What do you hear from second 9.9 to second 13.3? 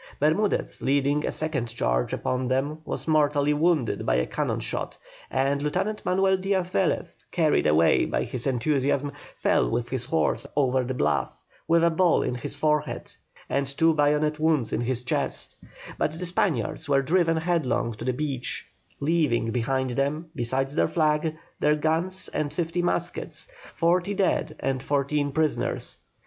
horse over the bluff, with a ball in his forehead,